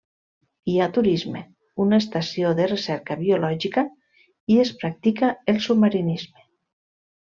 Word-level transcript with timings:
Hi 0.71 0.77
ha 0.77 0.87
turisme, 0.95 1.41
una 1.83 1.99
estació 2.03 2.53
de 2.61 2.67
recerca 2.71 3.17
biològica 3.19 3.83
i 4.55 4.57
es 4.65 4.73
practica 4.81 5.31
el 5.55 5.61
submarinisme. 5.67 6.49